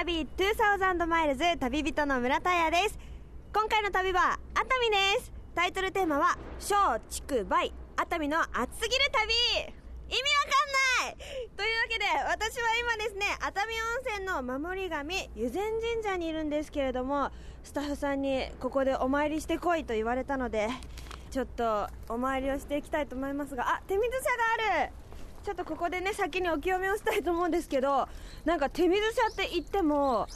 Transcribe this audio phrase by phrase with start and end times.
[0.00, 2.98] 旅2000マイルズ旅人の村田彩です。
[3.52, 5.30] 今回の旅は熱海です。
[5.54, 6.74] タイトルテーマは小
[7.10, 7.70] 畜梅。
[7.96, 9.34] 熱海の熱すぎる旅。
[9.34, 10.40] 意味わ
[10.96, 11.16] かんない。
[11.54, 17.30] というわけで私は今ですね熱海温泉の守り神湯前神社にいるんですけれども
[17.62, 20.70] スタッフさんにここでお参りしてこいと言われたので
[21.30, 24.18] ちょっとお参りをしていきたいと思いますがあ手水舎
[24.70, 24.92] がある。
[25.44, 28.08] ちょっとここでね先にお清めをしたいと思うんですけど
[28.44, 30.26] なんか手水舎って言っても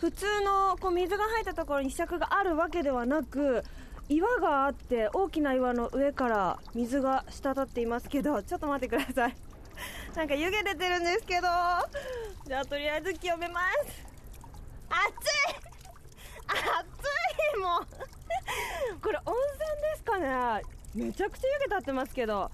[0.00, 3.62] 普通のこう水が入ったところに試着があるわけではなく
[4.08, 9.36] 岩があって大きな岩の上から水が滴っていますけどちょっと待ってください。
[10.14, 11.48] なんか湯気出てるんですけど
[12.46, 14.04] じゃあとりあえず清めます。
[14.88, 15.08] 熱
[15.50, 15.64] い！
[16.46, 19.00] 熱いもう！
[19.02, 20.62] これ温泉ですかね？
[20.94, 22.50] めちゃくちゃ湯気立ってますけど。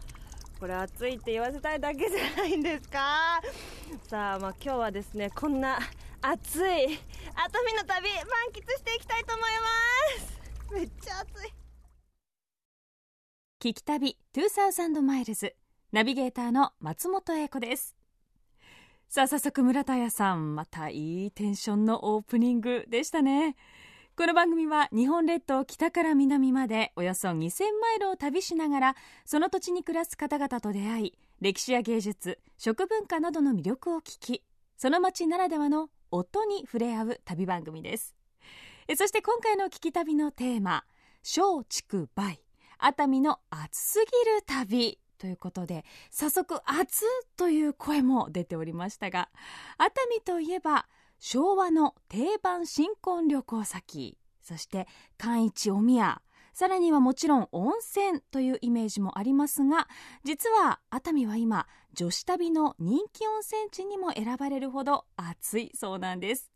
[0.60, 3.40] これ暑いって言わせたいだけじゃないんですか？
[4.08, 5.78] さあまあ今日はですねこんな
[6.20, 9.50] 暑い熱海の旅満喫していきたいと思い
[10.20, 10.40] ます。
[10.74, 11.52] めっちゃ暑い。
[13.58, 15.56] 聞き旅2000マイルズ
[15.92, 17.96] ナビゲーターの松本英子です。
[19.08, 23.56] さあ早速村田屋さんまたいいテンションのオープニングでしたね。
[24.20, 34.42] この番組は日本列島北から南までおよそ2000マイルを旅しながらその土地に暮らす方々と出会い歴史や芸術食文化などの魅力を聞き
[34.76, 38.14] その街ならではの音に触れ合う旅番組です。
[38.94, 40.84] そして今回の聞き旅のテーマ
[41.24, 42.42] 「小竹梅。
[42.76, 47.06] 熱海の熱すぎる旅」ということで早速「熱」
[47.38, 49.30] という声も出ておりましたが
[49.78, 50.86] 熱海といえば
[51.20, 54.18] 昭和の定番新婚旅行先。
[54.42, 59.86] そして寛一お宮さらにはもちろん温泉というイメージもありますが
[60.24, 66.50] 実は熱海は今女子旅の人気温泉地にも選ばれるほど暑いそうなんです。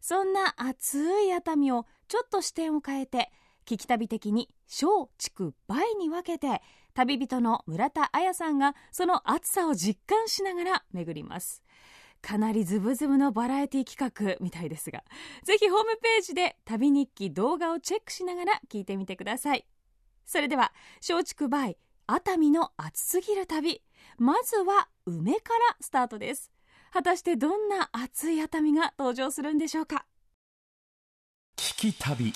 [0.00, 3.30] そんな暑い熱海をちょっと視点を変えて
[3.64, 6.60] 聞き旅的に小畜梅に分けて
[6.92, 11.63] 旅人の村田彩さんがその暑さを実感しながら巡ります。
[12.26, 15.04] かなりズブズブのバラエティ企画みたいですが、
[15.42, 19.66] ぜひホームページで旅日記動画をチェックしながら聞いてみてください。
[20.24, 20.72] それでは、
[21.06, 21.76] 松竹梅、
[22.06, 23.82] 熱海の暑すぎる旅。
[24.16, 26.50] まずは梅からスタートです。
[26.92, 30.06] 果たしてどんな熱い熱海が登場するんでしょうか？
[31.58, 32.32] 聞き旅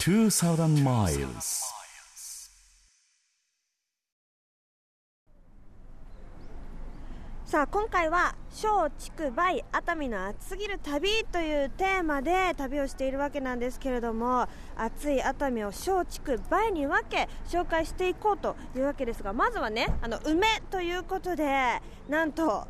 [0.00, 1.75] 2000 miles
[7.46, 22.66] さあ今回は小竹梅熱海の暑すぎる旅というテーマで旅をしているわけなんですけれども暑い熱海を小竹梅に分け紹介していこうというわけですがまずはねあの梅ということでなんと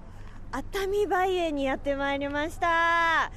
[0.52, 3.32] 熱海梅園にやってまいりました。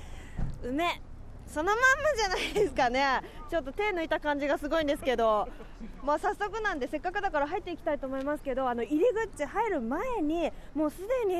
[0.61, 1.01] 梅
[1.49, 1.81] そのまんま
[2.15, 3.21] じゃないですかね。
[3.49, 5.47] ちょっと手抜いた感じがすごいんですけど。
[6.03, 11.35] まあ早速なんでせっかくだから入っていきたいと思いますけどあの入り口入る前にもうすでに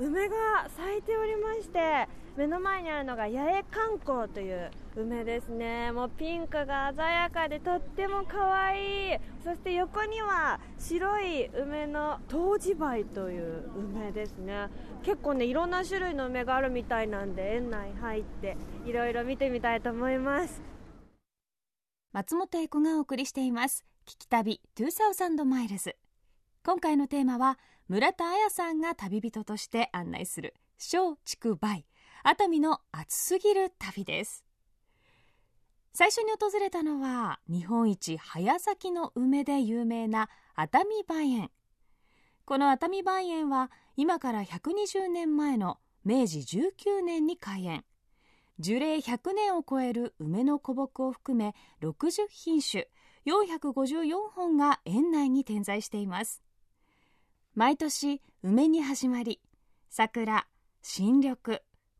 [0.00, 0.34] 梅が
[0.78, 5.92] 咲いておりまして目の前にあるのが八重観光という梅ですね。
[5.92, 9.18] もうピンクが鮮やかでとっても可愛い。
[9.44, 14.68] そして横には白い梅の湯治梅という梅ですね。
[15.02, 18.56] 結構ねいろんな種類の梅があるみたいなんで園内入って
[18.86, 20.62] いろいろ見てみたいと思います。
[22.12, 23.84] 松本英子がお送りしています。
[24.06, 25.94] 聞き旅2000マイルズ。
[26.64, 27.58] 今回のテーマは
[27.90, 31.84] 村田彩さんが旅人として案内する小竹梅。
[32.22, 34.44] 熱海の暑すぎる旅です。
[35.92, 41.50] 最初に訪れたのは日本一早咲きの梅で有名な熱海梅園。
[42.44, 47.84] この熱海梅園は今から120年前の明治19年に開園。
[48.60, 52.86] 樹齢100年を超える梅の古木を含め60品種
[53.26, 56.40] 454本が園内に点在しています。
[57.56, 59.40] 毎年梅に始まり
[59.88, 60.46] 桜
[60.82, 61.36] 新緑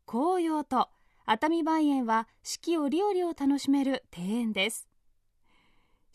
[0.05, 0.87] 紅葉と
[1.25, 4.87] 熱海梅園は四季折々を楽しめる庭園です。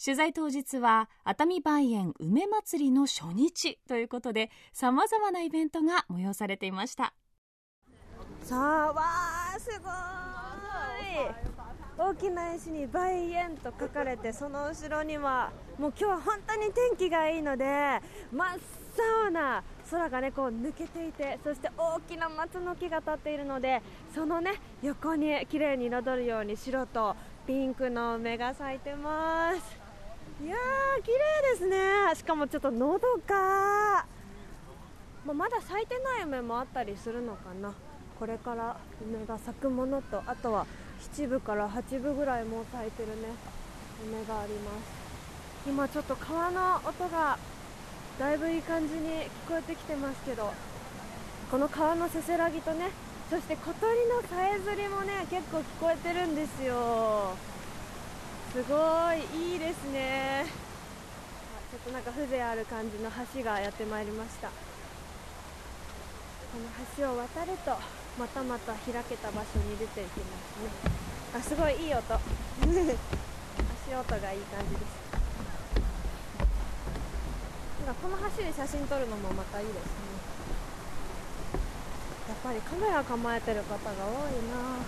[0.02, 7.12] 取材当日は熱海梅園梅まつりの初日ということでさまざまなイベントが催されていました。
[8.42, 9.92] さあわーすごい。
[11.98, 18.00] 大きな石に梅園と書かれてその後ろにはもう今日は本当に天気がいいので
[18.32, 18.58] 真っ
[19.24, 23.82] 青な空がねこう抜けていてそして大きな松の木が立っているので
[24.14, 27.14] そのね横に綺麗に彩るように白と
[27.46, 29.78] ピンクの梅が咲いてます。
[30.44, 32.14] いやー綺麗ですね。
[32.14, 34.04] しかもちょっとのどか、
[35.24, 37.72] まあ、まだ咲いてない梅もあったりするのかな。
[38.18, 40.66] これから梅が咲くものとあとは
[41.00, 43.14] 7分から8分ぐらいもう咲いてるね
[44.04, 45.06] 梅があります。
[45.66, 47.38] 今ちょっと川の音が
[48.18, 50.52] だいぶいい感じに聞こえてきてますけど
[51.50, 52.90] この川のせせらぎとね
[53.28, 57.34] そして小鳥のさえずりもね結構聞こえてるんですよ。
[58.52, 58.76] すご
[59.12, 60.46] いいいですね。
[61.72, 64.48] ちょっとなんか風情ある感じの橋がやってまいりました。
[64.48, 64.54] こ
[66.56, 66.64] の
[66.96, 67.76] 橋を渡ると
[68.16, 70.24] またまた開けた場所に出ていきま
[70.54, 70.70] すね。
[71.34, 72.00] あすごいいい音。
[72.14, 72.18] 足
[73.92, 75.15] 音がいい感じです。
[77.86, 79.80] なんかこの橋で写真撮るのもまたいいですね。
[82.28, 84.82] やっぱりカメラ構えてる方が多いな。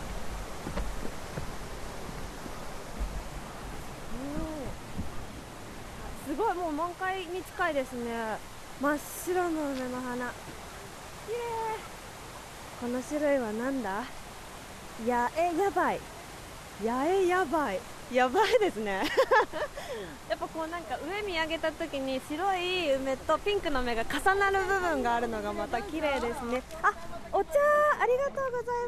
[6.27, 8.37] すごいもう満開に近いですね。
[8.81, 10.27] 真っ白の梅の花。
[10.27, 11.39] きれい
[12.81, 14.03] この種類は何だ？
[15.07, 16.01] やえやばい。
[16.85, 17.81] やえやばい。
[18.13, 19.03] やばいですね。
[20.31, 26.63] やっぱこうなんか上見上げた時に白い梅とピンクの目が重なる部分があるのがまた綺麗ですね。
[26.83, 26.93] あ
[27.33, 27.51] お茶
[28.01, 28.87] ありがとうござい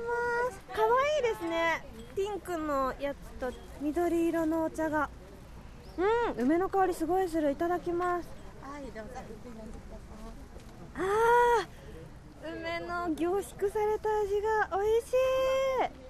[0.48, 0.60] ます。
[0.74, 1.84] 可愛いですね。
[2.16, 5.10] ピンクのやつと緑色のお茶が。
[5.98, 7.50] うん梅の香りすごいする。
[7.50, 8.28] いただきます。
[8.62, 9.10] はいどうぞ。
[10.96, 11.00] あ
[11.62, 11.68] あ
[12.42, 16.09] 梅の凝縮された味が美味しい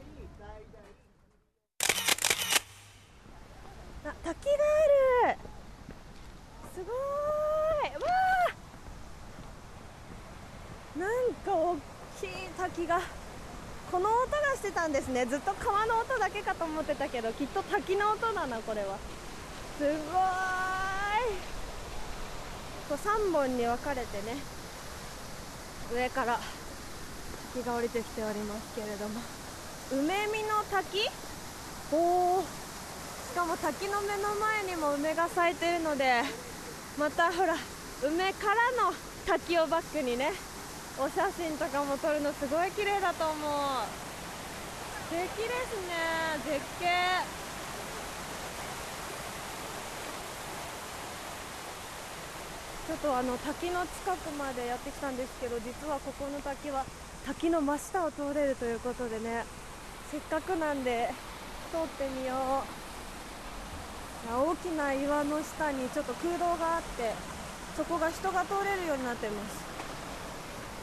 [4.05, 4.53] あ滝が
[5.27, 5.39] ある。
[6.75, 6.87] すごい。
[6.87, 8.09] わ
[10.97, 10.99] あ。
[10.99, 11.77] なんか大
[12.21, 13.01] きい滝が。
[13.91, 15.27] この音がしてたんですね。
[15.27, 18.97] ずっと川の音だけかと思ってたけどきっと滝の音だなこれは。
[19.79, 19.97] すごい。
[22.89, 24.37] こう3本に分かれてね
[25.93, 26.41] 上から
[27.55, 29.21] 日が降りてきておりますけれども。
[29.93, 31.09] 梅見の滝？
[31.93, 32.45] おお
[33.31, 36.23] しかも滝の目の前にも梅が咲いてるので
[36.99, 37.55] またほら
[38.03, 38.93] 梅からの
[39.25, 40.33] 滝をバックにね
[40.99, 43.41] お写真とかも撮るのすごい綺麗だと思う。
[45.11, 45.95] 素敵ですね
[46.45, 46.87] 絶景。
[52.89, 56.85] ちょっとあの滝の近くまでやってきたんですけど実はここの滝は
[57.25, 59.45] 滝の真下を通れるということでね
[60.11, 61.11] せっかくなんで
[61.71, 62.90] 通ってみよう。
[64.29, 67.15] 大きな岩の下にちょっと空洞があって
[67.77, 69.65] そこが人が通れるようになってます。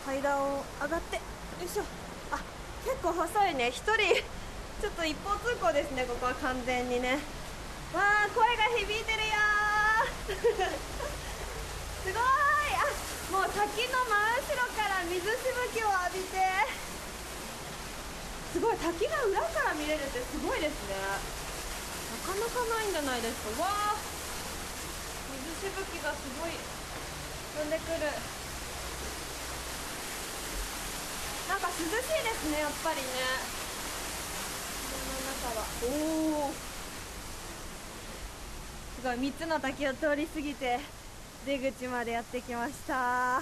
[0.06, 1.22] 階段を上がってよ
[1.64, 1.84] いしょ。
[2.32, 2.42] あ
[2.84, 3.68] 結構細いね。
[3.68, 3.94] 1人
[4.82, 6.06] ちょっと一方通行ですね。
[6.10, 7.20] ここは完全にね。
[7.94, 9.36] わあ声が響いてるよ
[12.04, 12.24] すごい。
[12.24, 12.82] あ
[13.32, 16.42] もう滝の真後ろから水しぶきを浴びて
[18.54, 21.37] すごい滝が裏から見れるってすごいですね。
[22.28, 23.64] かなかないんじゃないですか。
[23.64, 23.96] わあ。
[25.64, 26.52] 水しぶきがすごい。
[26.52, 26.60] 飛
[27.64, 28.04] んでくる。
[31.48, 32.04] なんか涼しいで
[32.36, 33.04] すねやっぱりね。
[34.92, 35.64] この中は。
[35.88, 36.60] おおす
[39.04, 40.82] ごい3つの滝を通り過ぎて
[41.46, 43.42] 出口までやってきました。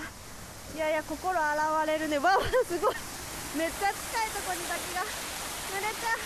[0.76, 2.20] いやいや心洗われるね。
[2.20, 2.96] わわすごい。
[3.58, 3.94] めっちゃ近い
[4.30, 5.02] とこに滝が。
[5.02, 5.06] 濡
[5.82, 6.20] れちゃう。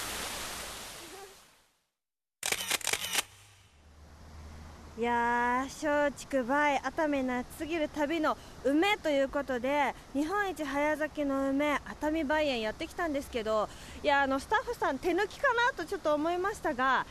[4.99, 13.69] いやー松竹梅熱海夏すぎる旅の梅ということで日本一早咲きの梅熱海梅園やってきたんですけど
[14.03, 17.05] いやあのスタッフさん手抜きかなとちょっと思いましたが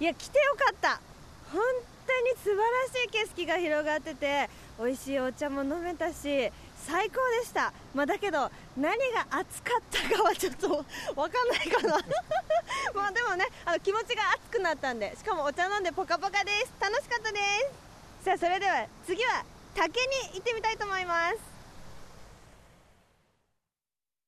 [0.00, 1.00] いや来てよかった。
[1.52, 1.60] 本
[2.06, 2.64] 当に素晴ら
[3.02, 4.48] しい景色が広がってて
[4.78, 6.50] 美味しいお茶も飲めたし
[6.86, 10.76] 最高でした、まあ、だけど何が熱かったかはちょっと分
[11.30, 11.98] かんないかな。
[12.94, 16.72] まあでもねあの気持ちが熱くなったんでしかもお茶飲んでポカポカです。
[16.80, 17.38] 楽しかったで
[18.20, 18.24] す。
[18.24, 21.38] さあそれでは次は竹に行ってみたいと思います。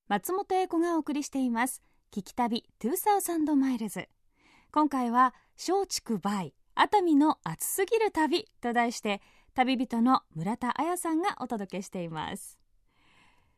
[0.07, 1.81] 松本英子がお送りしています。
[2.11, 4.07] 聞き旅2000マイルズ
[4.71, 9.21] 今回は松竹梅熱海の暑すぎる旅と題して
[9.57, 12.59] 旅人の村田彩さんがお届けしています。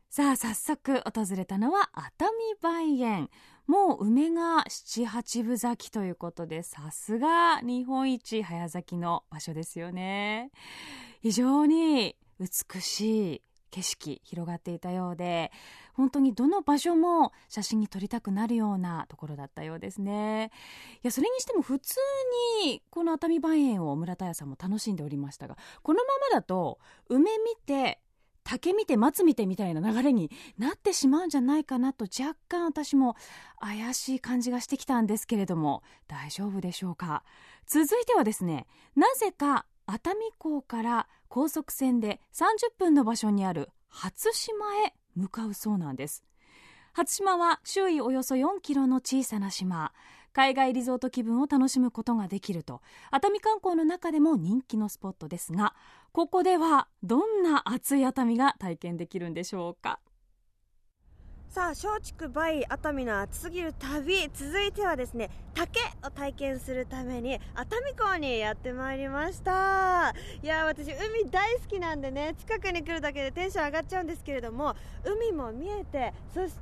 [0.10, 2.14] さあ早速訪れたのは熱
[2.62, 3.30] 海梅園。
[3.68, 10.52] もう梅が七八分咲きということでさすが日本一早咲きの場所ですよね。
[11.22, 15.52] 非常に美しい景色広がっていたようで
[15.94, 20.52] 本当にどの場所も写真に撮りたくなるようなところだったようですね。
[21.04, 21.96] いやそれにしても普通
[22.64, 28.00] にこの熱海梅園を村田屋さんも楽しんでおりましたがこのままだと梅見て
[28.44, 33.16] 竹見て松見てみたいな流れになってしまうんじゃないかなと若干私も
[33.60, 37.24] 怪しい感じがしてきたんですけれども大丈夫でしょうか？
[37.68, 44.56] 続いてはですねなぜか熱海港から高速船で30分の場所にある初島
[44.86, 46.24] へ向かうそうなんです。
[46.94, 49.92] 初島は周囲およそ4キロの小さな島。
[50.32, 52.82] 海外リゾート気分を楽しむことができると。
[53.10, 55.74] 熱海観光の中でも人気のスポットですが
[56.12, 60.00] ここではどんな熱い熱海が体験できるんでしょうか？
[61.50, 70.14] さあ松竹梅熱海の熱すぎる旅続いてはですね竹を体験するために熱海港にやってまいりました。
[70.44, 76.60] いや私海大好きなんでね近くに来るだけでテンション上がっちゃうんですけれども海も見えてそして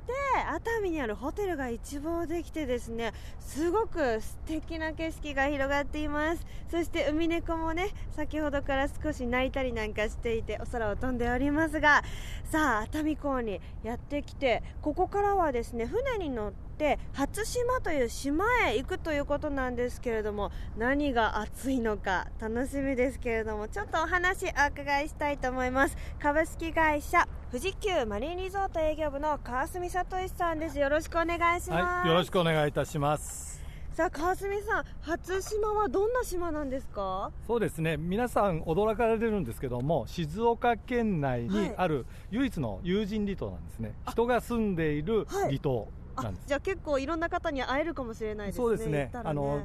[0.50, 6.46] 熱海にあるホテルが一望できてですねすごく素敵な景色が広がっています。
[6.70, 12.02] そして海猫もね先ほどから少し泣いたりなんかしていてお空を飛んでおりますが
[12.50, 25.96] さあ熱海港にやってきてここからはですね船に乗って初島という島へ行くということなんですけれども何が熱いのか楽しみですけれどもちょっとお話お伺いしたいと思います。
[26.20, 30.78] 株式会社富士急マリンリゾート営業部の川澄聡さんです。
[30.78, 33.67] よろしくお願いします、はい、よろしくお願いいたします。
[33.98, 37.32] さあ川澄さん初島はどんな島なんですか？
[37.48, 37.96] そうですね。
[37.96, 49.00] 皆さん驚かれるんですけども静岡県内にある唯一の有人離島なんですね、人が住んでいる離島なんです、じゃあ結構いろんな方に会えるかもしれないですねそうですね。
[49.00, 49.62] 行ったらあの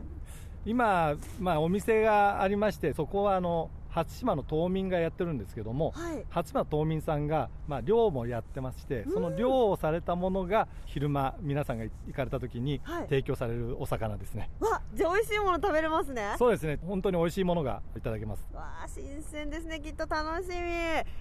[0.65, 6.25] 今、まあ、お店がありましてそこはあの初島の島民がやってるんですけども、はい。
[6.29, 13.03] 初島の島民さんが、まあ、漁もやってましてその漁をされたものが昼間皆さんが行かれた時にはい。
[13.03, 16.35] 提供されるお魚ですね、わじゃあ美味しいもの食べれますね。
[16.37, 16.79] そうですね。
[16.85, 18.45] 本当に美味しいものがいただけます。
[18.53, 19.79] わあ新鮮ですね。
[19.79, 20.53] きっと楽しみ。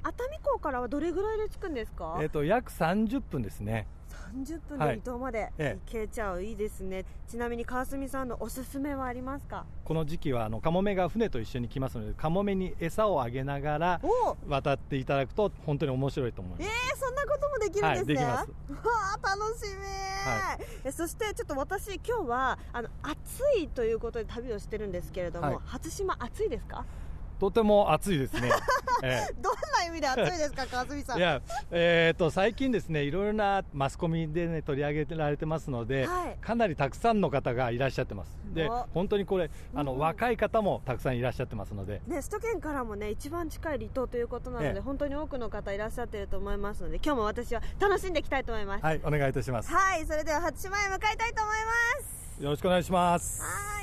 [0.02, 3.87] 熱海港からはどれぐらいで着くんですか、えっと約30分ですね
[4.34, 4.94] 30分ではい。
[4.96, 7.04] 離島までえ行けちゃう、いいですね。
[7.28, 9.64] ちなみに川澄さんのおすすめはありますか？
[9.84, 14.00] この時期はあのカモメが船と一緒に来ますのでカモメに餌をあげながら
[14.48, 16.94] 渡っていただくと本当に面白いと思いえます。
[16.96, 18.86] ー、そんなこともできるんですね、はいできます。
[18.86, 25.58] わあ楽しみ、はえそしてちょっと私今日はあの暑いということで旅をしてるんですけれども、はい。
[25.66, 26.84] 初島暑いですか？
[27.38, 28.52] とても暑いですね、
[29.02, 31.16] え どんな意味で暑いですか川澄さん。
[31.16, 36.36] えいや、えー、と最近ですねいろいろなマスコミで、ね、取り上げられてますので、はい。
[36.40, 38.30] かなりたくさんの方がいらっしゃってます。
[38.54, 38.86] でお。
[38.94, 42.00] 本当にこれあの、うん若い方もたくさんいらっしゃってますので。
[42.06, 44.80] ね、首都圏からもね一番近い離島ということなので、ええ。
[44.80, 48.84] 本当に多くの方いらっしゃってると思いますので今日も私は楽しんでいきたいと思います。
[48.84, 49.72] はいお願いいたします。
[49.72, 51.54] はいそれでは初島へ向かいたいと思い
[52.00, 52.06] ま
[52.38, 52.42] す。
[52.42, 53.42] よろしくお願いします。
[53.42, 53.82] は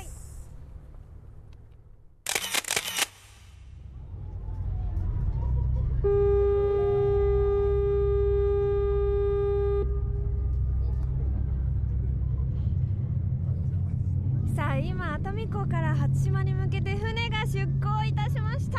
[14.56, 18.78] さあ今熱海港から初島に向けて船が出港いたしました。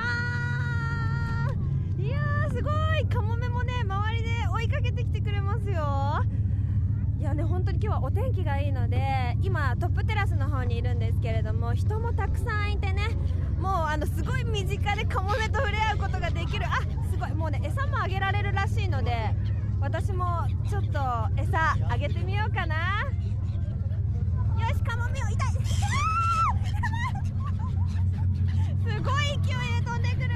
[2.00, 3.06] いやーすごい。
[3.08, 6.24] カモメもね周りで追いかけてきてくれますよ。
[7.20, 13.10] いやね本当に今日はお天気がいいので今トップテラスの方にいるんですけれども人もたくさんいてね
[13.60, 16.66] もうあのすごい身近でカモメと触れ合うことができる。
[16.66, 16.80] あ
[17.12, 17.34] すごい。
[17.34, 19.36] もうね餌もあげられるらしいので
[19.82, 21.00] 私もちょっと
[21.38, 22.76] 餌あげてみようかな。
[24.58, 26.11] よしカモメを痛い。
[28.84, 30.30] すごい勢いで飛んでくる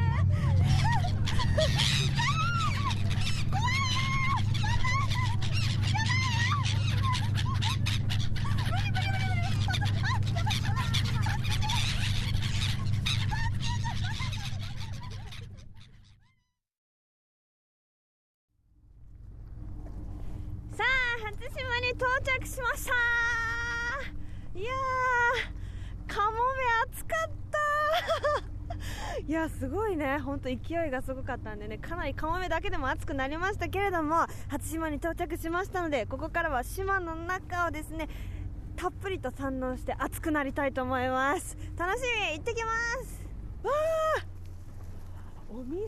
[20.71, 26.39] さあ初島に到着しましたいやーカモメ
[26.91, 30.19] 暑かったいやすごいね。
[30.19, 31.77] 本当勢いがすごかったんでね。
[31.77, 38.09] かなりカモメだけでも暑くなりましたけれども初島に到着しましたのでここからは島の中をですね
[38.75, 41.57] たっぷりと堪能して暑くなりたいと思います。
[41.77, 42.69] 楽しみ行ってきま
[43.03, 43.25] す。
[43.63, 43.71] わ
[44.19, 44.25] あ
[45.49, 45.85] お店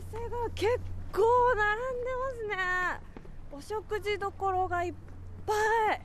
[0.54, 0.80] 結
[1.12, 1.22] 構
[1.54, 3.08] 並んでますね。
[3.52, 4.94] お食事どころがいっ
[5.46, 5.52] ぱ
[5.94, 6.00] い。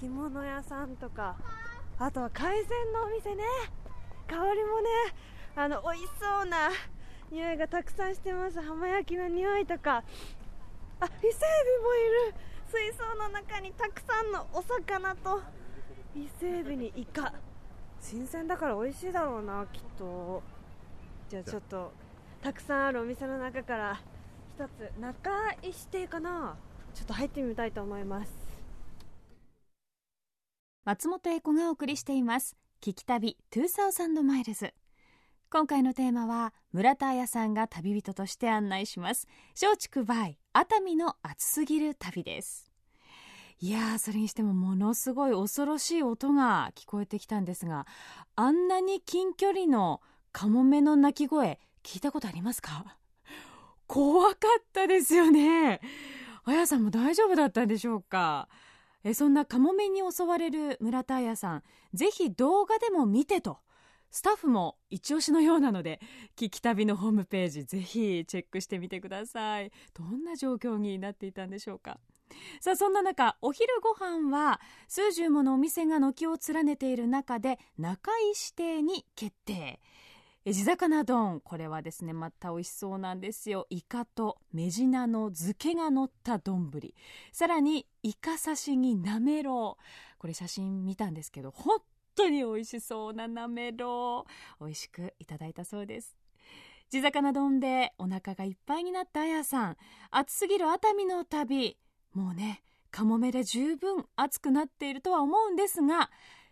[0.00, 1.36] 干物屋さんとか
[1.98, 3.42] あとは海鮮のお店ね。
[4.28, 4.88] 香りもね
[5.54, 6.70] あの美味しそうな
[7.30, 8.60] 匂いがたくさんしてます。
[8.60, 10.02] 浜焼きの匂いとか。
[11.00, 11.32] あ伊勢エビ
[11.82, 12.34] もいる。
[12.70, 15.42] 水槽の中にたくさんのお魚と。
[16.14, 17.32] 伊勢エビにイカ。
[18.00, 20.42] 新鮮だから美味しいだろうなきっと。
[21.28, 21.92] じゃあちょっと
[22.42, 24.00] たくさんあるお店の中から
[24.58, 25.30] 一つ中
[25.62, 26.56] 石亭かな。
[26.94, 28.32] ちょっと入ってみたいと思います。
[30.84, 32.56] 松本英子がお送りしています。
[32.80, 34.74] 聞き旅2000マイルズ。
[35.52, 39.28] 今回のテーマは村田彩さんが旅人として案内します。
[39.50, 42.72] 松竹梅熱海の暑すぎる旅です。
[43.60, 47.86] いやーそれにしてもものすごい恐ろしい音が聞こえてきたんですが
[48.34, 50.00] あんなに近距離の
[50.32, 52.96] カモメの鳴き声聞いたことありますか？
[53.86, 55.82] 怖かったですよね。
[56.44, 58.48] あやさんも大丈夫だったんでしょうか？
[59.04, 63.58] えそんなカモメに襲われる村田彩さんぜひ動画でも見てと
[64.12, 65.98] スタッフも一押しのようなので
[66.36, 69.72] 聞き旅のホームページぜひチェックしてみてください。
[69.94, 71.98] どんな状況になっていたんでしょうか。
[72.60, 79.80] さあそんな中お昼ご飯は数十ものお店が軒を連ねている中で中井指定に決定。
[80.44, 83.66] 地魚丼これはですねまた美味しそうなんですよ。
[83.70, 86.70] イカとメジナの漬けが乗った丼。
[87.32, 89.78] さらにイカ刺身なめろ。
[89.78, 91.78] うこれ写真見たんですけど本
[92.14, 94.26] 当に美味しそうななめろ
[94.60, 96.16] う美味しくいただいたそうです。
[96.90, 99.76] 地魚丼でお腹がいっぱいになったあやさん
[100.10, 101.78] 暑すぎる熱海の旅
[102.12, 106.10] もうねカモメで十分暑くなっているとは思うんですが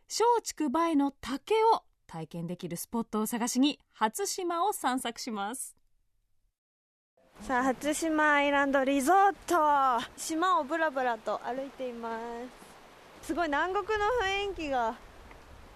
[0.09, 0.25] 松
[0.57, 5.77] 竹梅の竹を体験できるスポットを探しに初島を散策します。
[7.43, 10.11] さあ初島アイランドリゾート。
[10.17, 12.19] 島をぶらぶらと歩いていま
[13.23, 13.27] す。
[13.29, 14.97] すごい南国の雰囲気が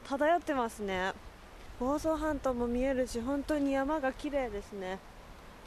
[0.09, 1.13] 漂ってますね。
[1.81, 4.99] 房総半島も見えるし本当に山が綺麗ですね。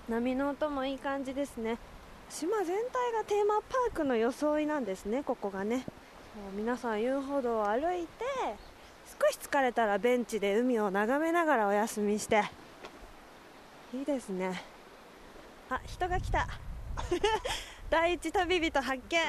[0.07, 1.77] 波の音もいい感じですね。
[2.29, 5.85] 島全体がテーマパークの装いなんですねここがね。
[6.55, 8.07] 皆さん遊歩道を歩いて
[9.19, 12.43] 少し疲れたらベンチで海を眺めながらお休みして。
[13.93, 14.61] いいですね。
[15.69, 16.47] あ人が来た。
[17.89, 19.19] 第一旅人発見。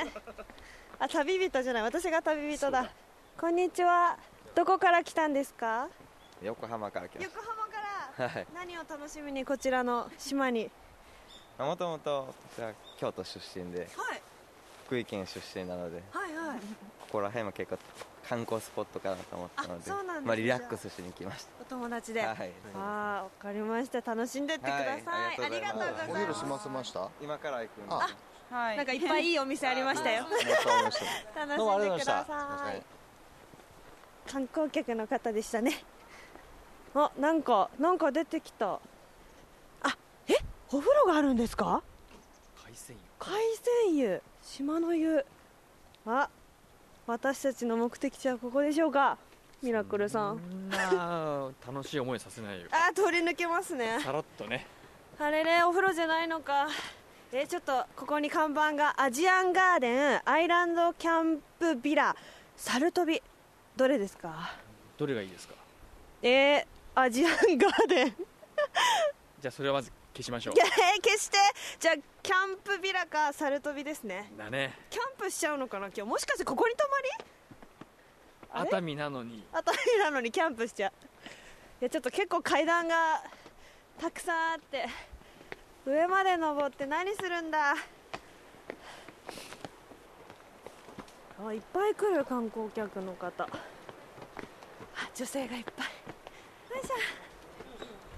[0.99, 1.83] あ旅人じゃない。
[1.83, 2.91] 私が旅人だ。
[3.41, 4.19] こんにちは
[4.55, 5.88] どこから来たんですか？
[6.42, 7.72] 横浜から来まし横浜か
[8.18, 8.46] ら、はい。
[8.55, 10.70] 何を楽しみにこちらの島に？
[11.57, 14.22] たもともとこちら京都出身ではい。
[14.87, 16.59] 福井県出身なのではいはい。
[16.59, 17.79] ここら辺も結構
[18.29, 22.53] 観光スポットかなと思ったのであそうなんですまあ、リラックスしに来ましお友達で、たはい。
[22.75, 24.01] ああわかりました。
[24.01, 25.01] 楽しんでってください、はい。
[25.05, 26.07] ありありがとうがとうございます。
[26.09, 26.35] ございます。
[26.35, 27.94] お昼済ませました今から行くんで。
[27.94, 28.77] あはい。
[28.77, 30.25] なんかいっぱいいいお店ありましたよ。
[30.29, 32.97] 楽しんでください
[34.31, 35.83] 観光客の方でしたね。
[36.95, 38.75] あなんかなんか出てきた。
[38.75, 39.97] あ
[40.29, 40.35] え？
[40.71, 41.83] お風呂があるんですか？
[42.64, 43.33] 海鮮海
[43.87, 44.23] 鮮湯。
[44.43, 45.25] 島の湯。
[46.07, 46.29] あ
[47.07, 49.17] 私たちの目的地はここでしょうか？
[49.62, 50.41] ミラクルさん。
[50.71, 52.69] 楽しい思いさせないよ。
[52.71, 53.99] あ通り抜けますね。
[54.03, 54.67] さらっとね。
[55.19, 56.69] あれねお風呂じゃないのか。
[57.33, 62.17] えちょっとここに看板がアジアンガーデンアイランドキャンプビラ
[62.57, 63.21] サルトビ
[63.79, 64.51] どれですか？
[64.99, 65.55] どれがいいですか？
[66.21, 68.14] えー、アジアンガーデン。
[69.41, 71.38] じゃあそれはまず消しましょいやえー決して。
[71.79, 74.33] じゃあキャンプビラかサルトビですね。
[74.35, 74.77] うだね。
[74.91, 76.03] キャンプしちゃうのかな今日？
[76.03, 78.64] もしかしてここに泊まり？
[78.64, 79.47] 熱海なのに。
[79.53, 80.93] 熱海なのにキャンプしちゃう。
[81.81, 83.23] いやちょっと結構階段が
[84.01, 84.88] たくさんあって。
[85.87, 87.77] 上まで登って何するんだ？
[91.40, 93.44] あいっぱい来る観光客の方。
[93.44, 93.48] あ
[95.14, 95.87] 女性がいっぱい。
[96.77, 96.94] よいしょ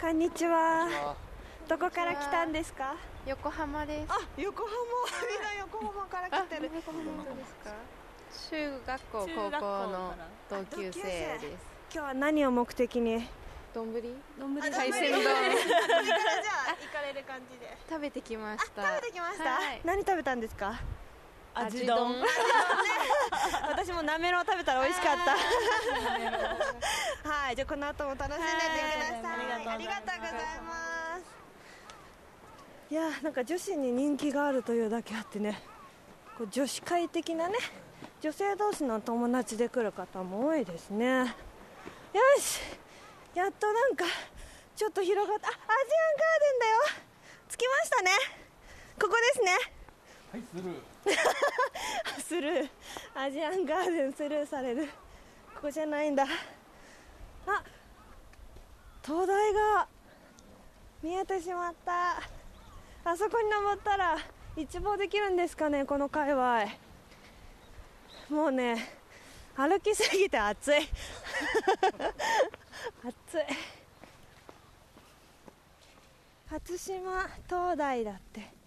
[0.00, 1.14] こんにちは。
[1.68, 2.94] どこから来たんですか？
[3.26, 4.11] 横浜です。
[4.11, 4.72] あ横浜。
[5.30, 6.70] みんな横浜から来てる。
[6.74, 7.74] 横浜ですか？
[8.50, 10.14] 中学校高校の
[10.48, 11.46] 同級生です。
[11.92, 13.28] 今日は何を目的に？
[13.74, 13.88] 丼？
[14.38, 15.22] 海海鮮丼。
[15.22, 15.74] これからじゃ
[16.68, 17.76] あ行かれる感じで。
[17.87, 18.83] 食べてきました。
[18.83, 19.80] 食べてきました、はい。
[19.85, 20.80] 何食べたんですか？
[21.54, 22.16] 味丼。
[23.68, 25.32] 私もなめろう食べたら美味しかった。
[27.28, 28.46] はいじゃあこの後も楽しんでってく
[28.98, 29.68] ださい、はい。
[29.68, 31.24] ありがとうございます。
[32.90, 35.62] いやーなんか女子に人気があるというだけあってね。
[36.36, 37.58] こう女子会的なね
[38.20, 41.18] 女性同士の友達で来る方も多いですね。
[41.18, 41.26] よ
[42.38, 42.60] し
[43.34, 44.04] やっとなんか
[44.74, 45.48] ちょっと広がった。
[45.48, 45.86] あアジアンガー
[46.40, 46.82] デンだよ。
[47.48, 48.10] 着きましたね。
[49.00, 49.79] ここですね
[50.32, 50.80] はいスルー。
[52.22, 52.68] スルー
[53.16, 54.86] アジアンガーデンスルーされる。
[55.56, 56.22] ここじゃないんだ。
[56.22, 57.64] あ
[59.02, 59.88] 灯台が
[61.02, 62.22] 見えてしまった。
[63.10, 64.18] あそこに登ったら
[64.56, 66.66] 一望できるんですかねこの界隈。
[68.28, 68.88] もうね
[69.56, 70.76] 歩きすぎて暑い。
[73.02, 73.42] 暑い。
[76.48, 78.60] 初島灯台だって。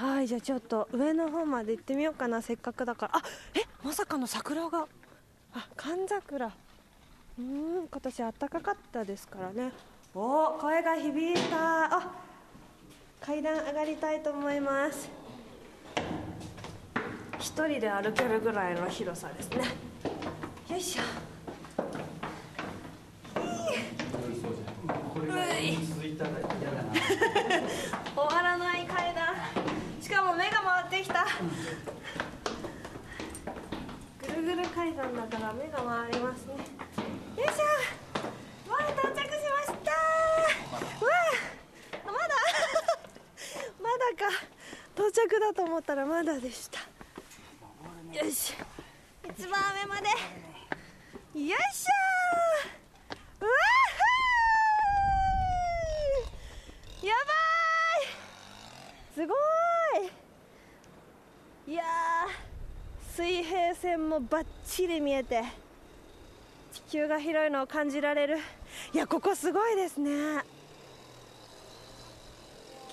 [0.00, 2.40] はいじゃあちょっと上の方まで行ってみようかな。
[2.40, 3.18] せっかくだから。
[3.18, 3.22] あ
[3.54, 4.86] えまさかの桜が。
[5.52, 6.50] あ寒桜。
[7.38, 9.72] うん今年暖かかったですからね。
[10.14, 11.98] おお声が響いた。
[11.98, 12.12] あ
[13.20, 15.10] 階段上がりたいと思います。
[17.38, 19.64] 一人で歩けるぐらいの広さですね。
[20.70, 21.02] よいしょ
[28.16, 29.34] 終わらない階段
[30.00, 31.26] しかも目が回ってきた
[34.74, 35.44] ぐるぐる階段だか。
[35.44, 36.54] ら目が回りますね
[37.36, 39.96] よいしょわあ到着しましたわ
[42.04, 42.18] あまだ
[43.80, 44.46] まだか。
[44.96, 48.54] 到着だと思ったらまだでしたよし
[49.24, 50.14] 一番上までよ
[51.34, 51.90] いしょ
[53.40, 57.20] うわーやば
[58.04, 58.06] い
[59.14, 59.34] すご
[61.68, 62.09] いいやー
[63.16, 65.42] 水平線もバッチリ見えて
[66.72, 68.38] 地球が広いのを感じられる。
[68.94, 70.10] いやここすごいですね。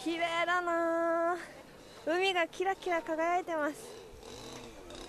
[0.03, 1.37] 綺麗だな。
[2.05, 3.75] 海がキラキラ輝いてます。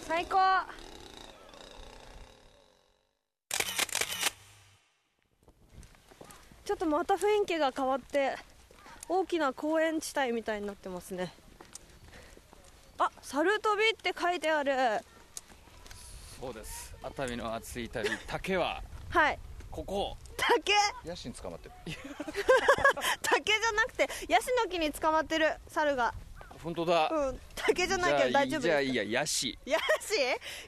[0.07, 0.39] 最高。
[6.65, 8.37] ちょっとまた雰囲気が変わって
[9.09, 11.33] 大きな公園地帯みたいになってますね。
[12.99, 14.73] あ猿飛びって書いてある。
[16.41, 16.95] そうです。
[17.03, 18.09] 熱海の暑い旅。
[18.27, 18.83] 竹は？
[19.11, 19.39] はい。
[19.71, 20.17] ここ。
[20.37, 20.73] 竹？
[21.05, 21.75] ヤシに捕まってる。
[23.23, 26.13] 竹じゃなくてヤシの木に捕まってる猿が。
[26.63, 27.41] 本当だ、うん。
[27.55, 29.05] 竹じゃないけど大丈夫じゃあいいや。
[29.05, 29.57] ヤシ。
[29.65, 30.15] ヤシ？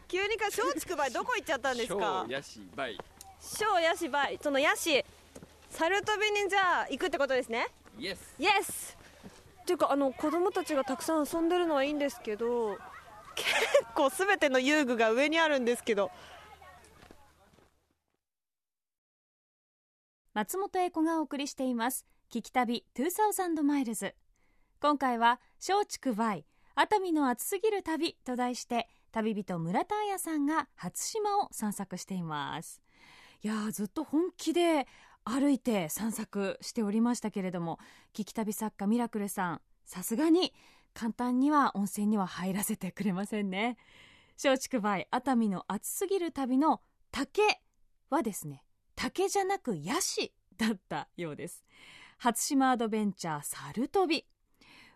[0.07, 2.25] 急にか松竹梅どこ行っちゃったんですか？
[2.29, 2.99] 小ヤシバイ
[3.41, 5.05] 小ヤシバイそのヤシ。
[5.71, 7.67] 猿飛びにじゃあ行くってことですね？
[7.99, 8.97] イエスイエス
[9.63, 12.79] っていうかあの子供たちがたくさん遊んでるのはいいんですけど
[13.35, 13.51] 結
[13.95, 16.11] 構全ての遊具が上にあるんですけど。
[20.33, 22.07] 松本英子がお送りしています。
[22.33, 24.15] 聞き旅2000マイルズ
[24.81, 26.45] 今回は松竹梅
[26.77, 32.81] 熱海の暑すぎる旅と題して旅人村田彩さんが初島を散策しています
[33.43, 34.87] いやずっと本気で
[35.25, 37.79] 歩いて散策しておりましたけれども
[38.15, 40.53] 聞き旅作家ミラクルさんさすがに
[40.93, 43.77] 簡単には温泉には入らせてくれませんね。
[44.43, 46.81] 松竹梅熱海の暑すぎる旅の
[47.13, 47.43] 竹
[48.11, 51.65] はですね竹じゃなくヤシだったようです。
[52.19, 54.27] 初島アドベンチャー猿飛び。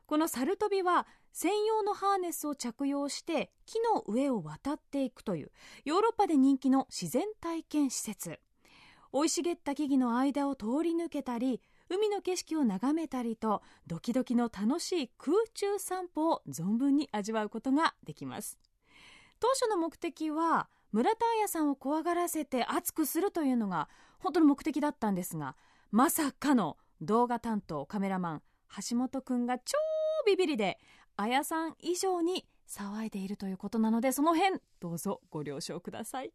[0.07, 5.51] この猿飛びは専用のハーネスを着用して木の上を渡っていくという
[5.85, 8.39] ヨーロッパで人気の自然体験施設。
[9.13, 18.57] 生い茂った木々の間を通り抜けたり海の景色を眺めたりとドキドキの楽しい空中散歩を存分に味わうことができます。
[19.41, 23.89] 当初の目的は村田彩さんを怖がらせて熱くするというのが
[24.21, 25.57] 本当の目的だったんですが
[25.91, 28.43] まさかの動画担当カメラマン
[28.89, 29.77] 橋本くんが超
[30.25, 30.79] ビビりで
[31.17, 36.33] 彩さん以上に騒いでいるということなのでその辺どうぞご了承ください。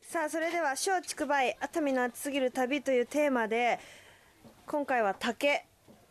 [0.00, 3.78] さあそれでは松竹梅熱海の暑すぎる旅というテーマで
[4.66, 5.64] 今回は竹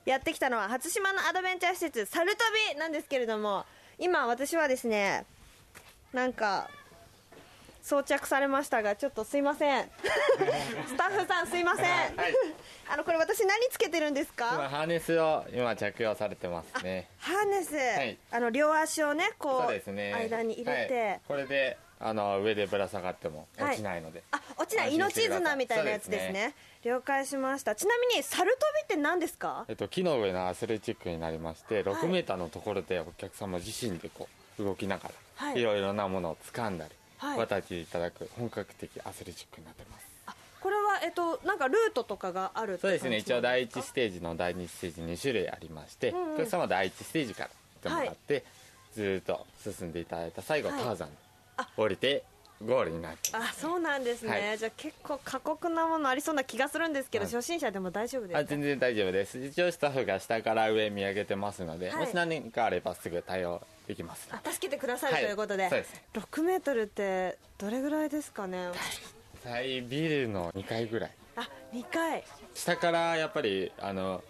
[0.06, 2.38] やってきたのは初島のアドベンチャー施設猿飛
[2.74, 3.66] びなんですけれども
[3.98, 5.26] 今私はですね
[6.14, 6.70] なんか
[7.82, 9.86] 装着されましたがちょっとすいません。
[10.88, 11.86] スタッフさんすいません、
[12.89, 17.08] あのこれ私何つけてるんです今かハーネスを今着用されてますね。
[17.19, 18.17] ハーネス、い。
[18.32, 20.13] あの両足をねこそううですね。
[20.13, 21.21] 間に入れて、はい。
[21.28, 24.02] これであの上でぶら下がっても落ちない。
[24.02, 24.93] ので、あ落ちない。
[24.93, 26.54] 命綱みたいなやつですね。
[26.84, 27.76] 了解しました。
[27.76, 29.65] ちなみに猿飛びって何ですか？
[29.67, 35.60] えっと、木の上のアスレチックになりまして6メーターのところでお客様自身でこう動きながら、はい。
[35.60, 37.39] い、ろいろなものを掴んだり、はい。
[37.39, 40.07] 渡っていただく本格的アスレチックになってます
[40.68, 43.16] これはえっとなんかルートとかがあるそうですね。
[43.16, 46.36] 一応第1なんですステージの第2ステージ2種類ありまして、うんうん。
[46.36, 48.44] お客様は第1ステージから行ってもらって、
[48.94, 50.84] ずーっと進んでいただいた最後、はい。
[50.84, 51.14] ターザンに
[51.78, 52.24] 降りて
[52.66, 53.32] ゴールになって。
[53.32, 54.58] かあそうなんですね、はい。
[54.58, 57.34] じゃあ結構過酷なものありそうな気がするんですけど、はい。
[57.34, 58.40] 初心者でも大丈夫ですか？
[58.40, 59.40] あ全然大丈夫です。
[59.40, 61.98] 一応スタッフが下から上見上げてますので、はい。
[62.00, 65.94] もし何かあればすぐ対応できますあ助けてくださいということで,、そうです。
[66.14, 68.68] 6メートルってどれぐらいですかね？
[69.48, 71.12] 大ビルの2階ぐらい。
[71.38, 72.24] あ2階。
[72.54, 74.22] 下からやっぱりあの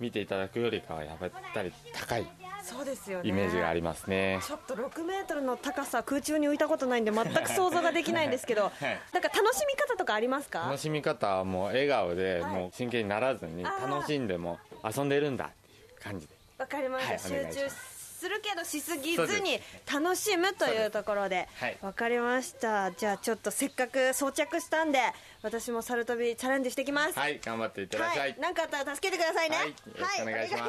[0.00, 2.26] 見ていただくよりかはやっぱり高い
[2.60, 3.28] そうですよね。
[3.28, 4.40] イメージがありますね。
[4.44, 8.84] ちょっと6メートルの高さ空中に浮いたことないんで全く想像ができないんですけど、 い。
[9.12, 10.60] なんか楽しみ方とかありますか？
[10.60, 12.52] 楽しみ方はもう笑顔で、はい。
[12.52, 16.34] もう真剣にならずに楽しんでも遊んでるんだっていう感じで。
[16.58, 17.93] わかりました、はいお集中
[18.24, 19.60] すするけどしすぎずに
[19.92, 21.76] 楽しむというところではい。
[21.82, 22.90] わかりました。
[22.92, 24.98] じゃあちょっとせっかく装着したんで
[25.42, 27.18] 私も猿跳びチャレンジしてきます。
[27.18, 28.30] はい頑張っていってらっしゃはい。
[28.30, 29.56] い何かあったら助けてくださいね。
[29.56, 29.68] はい。
[29.68, 30.22] いします。
[30.22, 30.64] お願いします。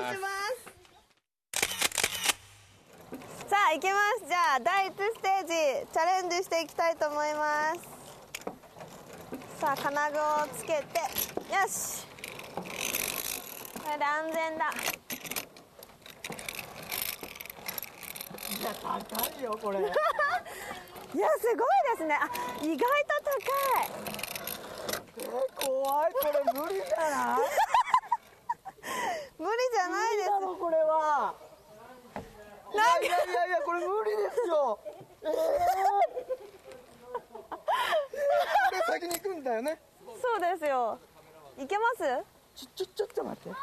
[3.47, 4.27] さあ行きます。
[4.27, 7.79] じゃあ第1ステージチャレンジしていきたいと思います。
[9.61, 10.21] さあ金具を
[10.57, 10.99] つけて。
[11.55, 12.05] よし。
[12.55, 14.73] これで安全だ
[18.55, 19.79] 高いよこれ。
[19.79, 19.89] いや
[21.39, 21.57] すごい
[21.91, 22.15] ですね。
[22.19, 22.29] あ
[22.61, 22.85] 意外と
[23.23, 23.29] 高
[23.81, 23.83] い。
[25.17, 25.19] え
[25.65, 26.13] 怖い。
[26.13, 27.39] これ無理じゃない？
[29.37, 30.29] 無理じゃないです。
[30.41, 31.33] 無これは
[32.73, 34.79] いやいやいやいやこれ無理ですよ。
[35.23, 35.37] えー、こ
[38.71, 39.79] れ先に行くんだよね。
[40.21, 40.99] そうですよ。
[41.57, 42.03] いけます？
[42.55, 43.49] ちょちょちょっと待って。
[43.49, 43.53] い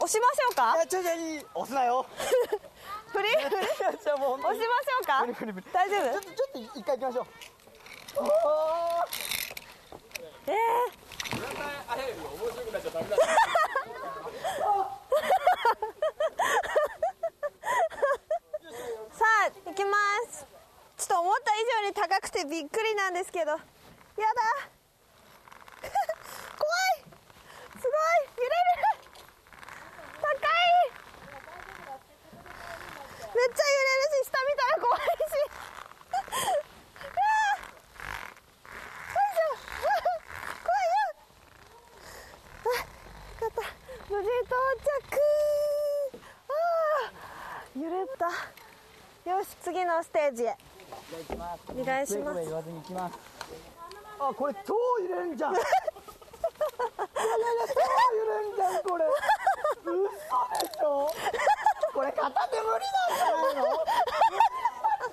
[0.00, 0.76] 押しましょうか？
[0.78, 1.46] やちょちょいい。
[1.54, 2.04] 押すなよ
[3.12, 3.66] フリーフリ
[4.02, 5.20] じゃあもう押しましょうか？
[5.20, 6.12] 無理無理無理大丈夫？
[6.12, 7.26] ちょっとちょっと一回行きましょう。
[8.16, 9.06] おー
[10.48, 12.12] えー、
[19.12, 19.96] さあ行きま
[20.30, 20.46] す。
[20.96, 23.52] ちょっと思った以上に高くてびっくりなんですけど。
[23.52, 23.62] やだ
[26.58, 27.04] 怖い
[27.80, 27.90] すごい
[28.36, 28.54] 揺れる
[30.20, 30.36] 高い
[33.34, 35.08] めっちゃ揺れるし下見たら怖いし
[36.12, 37.72] あー
[39.08, 39.56] よいしょ
[40.60, 41.00] 怖いよ
[42.62, 42.76] あ
[43.40, 43.58] よかった
[44.10, 44.52] 無事到
[44.84, 44.86] 着
[46.48, 48.28] あー揺れた
[49.30, 50.56] よし次のステージへ。
[51.70, 52.42] お願いします。
[54.18, 55.54] あこれ超揺れんじゃん。
[55.54, 55.70] いやいや
[57.36, 57.80] いや超
[58.16, 59.04] 揺れんじゃんこれ。
[59.84, 60.86] 嘘でしょ。
[61.94, 63.62] これ片手無理なんじゃないの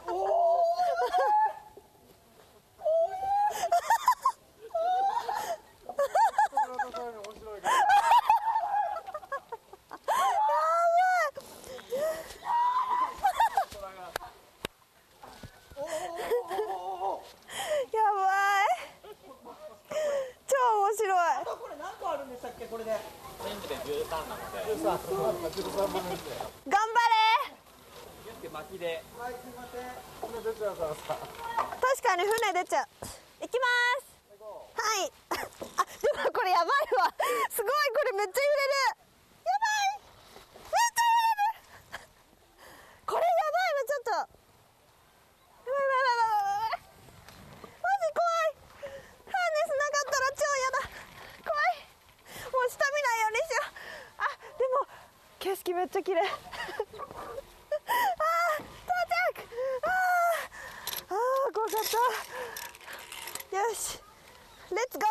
[0.08, 0.60] おお
[17.92, 18.20] やば
[18.64, 18.68] い
[20.48, 23.00] 超面白いこれ何個あるんでしたっけこれで頑
[26.90, 27.50] 張れ。
[31.80, 32.88] 確かに船出ちゃう
[33.42, 33.66] 行きま
[34.02, 34.10] す
[34.80, 36.68] はいあでもこれやばい
[36.98, 37.12] わ
[37.52, 39.04] すごいこれめっちゃ揺れる
[39.44, 42.08] やばいめっちゃ揺れる
[43.06, 44.32] これやばいわちょっとやば
[45.70, 46.88] いやばいやばいやばいやばい
[47.80, 48.56] マジ怖い
[49.28, 50.88] ハーネスなかったら超やだ
[51.44, 51.84] 怖い
[52.50, 53.76] もう下見ないようにしよう
[54.20, 54.88] あでも
[55.40, 56.30] 景色めっちゃ綺麗あー
[57.90, 59.50] 到着
[59.84, 61.82] あーあー怖かっ
[63.50, 64.00] たよし
[64.70, 65.06] レッツゴ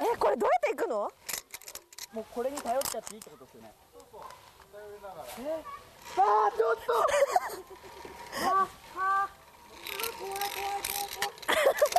[0.00, 1.12] ーえこれどうやって行くの
[2.14, 3.72] もうこれに頼っちゃっていいってことですよね
[5.40, 5.64] え
[6.16, 6.92] あーちょっと
[8.48, 8.66] あ
[8.96, 9.28] あ
[10.18, 10.80] 怖い怖い怖い
[11.12, 11.90] 怖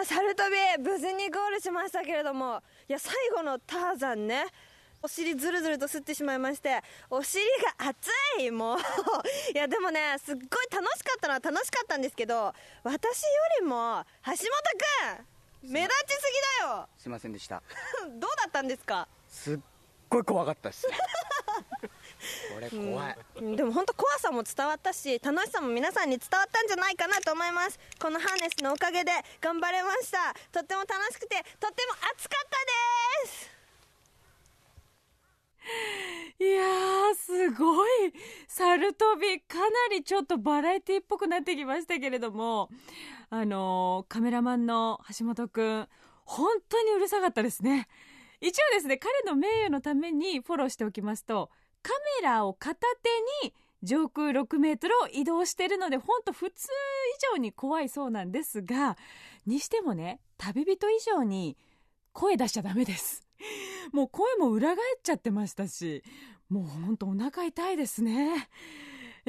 [0.11, 4.45] さあサルトビ無事にゴールしましたけれどもいや最後のターザンね
[5.03, 7.43] お尻ずるずると吸ってしまいましてお尻
[7.79, 8.77] が熱いもう。
[9.53, 13.29] いやでもねすっごい楽しかったのは楽しかったんですけど私よ
[13.61, 14.37] りも橋本
[15.63, 16.21] 君目立ちす
[16.59, 16.89] ぎだよ。
[16.97, 17.61] すいませんでした。
[18.19, 19.07] どうだったんですか？
[19.27, 19.59] すっ
[20.09, 20.87] ごい怖かったです
[22.53, 23.55] これ怖い、うん。
[23.55, 27.79] でも本当怖さも伝わったし楽しさも皆さんに伝わったんじゃないかなと思います。
[27.99, 30.33] このハーネスのおかげで頑張れました。
[30.51, 33.51] とっても楽しくてとっても熱かったです。
[36.39, 37.89] いやー、すごい。
[38.47, 42.69] 猿跳び、かなりちょっとバラエティっぽくなってきましたけれども、
[43.29, 45.87] あのーカメラマンの橋本くん、
[46.25, 47.87] 本当にうるさかったですね。
[48.41, 51.91] 一応ですね、彼の名誉のためにフォローしておきますと、カ
[52.21, 52.79] メラを片
[53.41, 56.67] 手に上空6メートルを移動しているので、本当普通
[57.31, 58.97] 以上に怖いそうなんですが、
[59.45, 61.57] にしてもね、旅人以上に
[62.13, 63.27] 声出しちゃダメです。
[63.91, 66.03] もう声も裏返っちゃってましたし、
[66.49, 68.49] もうほんとお腹痛いですね。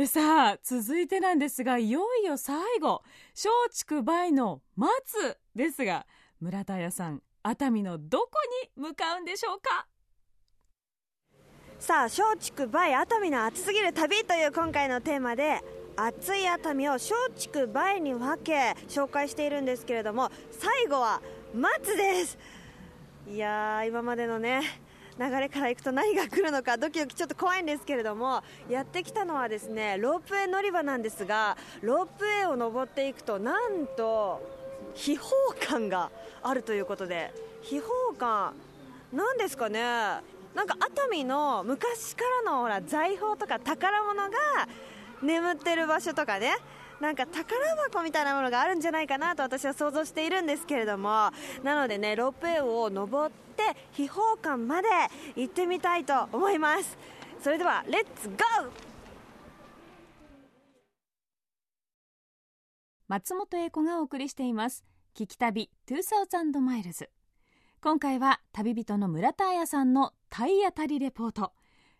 [0.06, 3.02] さあ、続いてなんですが、いよいよ最後、
[3.34, 6.06] 松竹梅の松ですが、
[6.40, 8.30] 村田屋さん、熱海のどこ
[8.76, 9.86] に向かうんでしょうか？
[11.82, 12.22] さあ松
[12.54, 15.58] 竹梅熱海の熱すぎる旅という今回のテーマで
[15.96, 21.20] 熱い熱海を松竹梅に分け紹介しているんですけれども最後は
[21.52, 22.38] 松です。
[23.28, 24.62] いやー今までのね
[25.18, 34.40] 流れからいくと何が来るのかドキドキちょっと怖いんですけれどもやってきたのはですねロープウェイ乗り場なんですがロープウェイを登っていくとなんと
[34.94, 36.12] 秘宝館が
[36.44, 40.20] あるということで秘宝館なんですかね？
[40.54, 44.30] なんか熱海の昔からのほら財宝とか宝物が
[45.22, 46.52] 眠ってる場所とかね
[47.00, 51.30] なんか宝箱みたいなものがあるんじゃないかなと私は想像しているんですけれども。
[51.64, 53.62] なのでねロープウェイを登って
[53.92, 54.88] 秘宝館まで
[55.34, 56.96] 行ってみたいと思います。
[57.42, 58.70] それではレッツゴー
[63.08, 64.84] 松本英子がお送りしています。
[65.16, 67.10] 聞き旅2000マイルズ。
[67.84, 71.52] 今回は旅人の村田彩さんの体当たりレポート。